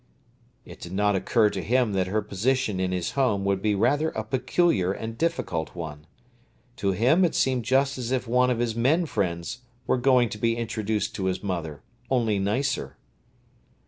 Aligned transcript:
It 0.65 0.79
did 0.79 0.93
not 0.93 1.15
occur 1.15 1.51
to 1.51 1.61
him 1.61 1.93
that 1.93 2.07
her 2.07 2.23
position 2.23 2.79
in 2.79 2.91
his 2.91 3.11
home 3.11 3.45
would 3.45 3.61
be 3.61 3.75
rather 3.75 4.09
a 4.09 4.23
peculiar 4.23 4.91
and 4.91 5.15
difficult 5.15 5.75
one. 5.75 6.07
To 6.77 6.93
him 6.93 7.23
it 7.23 7.35
seemed 7.35 7.65
just 7.65 7.99
as 7.99 8.11
if 8.11 8.27
one 8.27 8.49
of 8.49 8.57
his 8.57 8.75
men 8.75 9.05
friends 9.05 9.59
were 9.85 9.97
going 9.97 10.29
to 10.29 10.39
be 10.39 10.57
introduced 10.57 11.13
to 11.17 11.25
his 11.25 11.43
mother, 11.43 11.83
only 12.09 12.39
nicer. 12.39 12.97